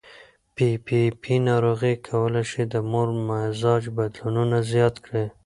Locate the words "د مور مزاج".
2.73-3.83